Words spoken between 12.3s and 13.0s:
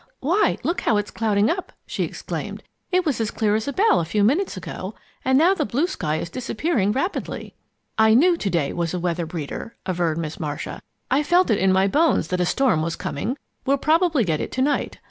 a storm was